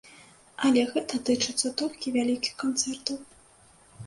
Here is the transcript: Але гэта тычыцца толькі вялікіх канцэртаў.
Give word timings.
Але 0.69 0.81
гэта 0.93 1.19
тычыцца 1.27 1.71
толькі 1.83 2.15
вялікіх 2.17 2.57
канцэртаў. 2.63 3.23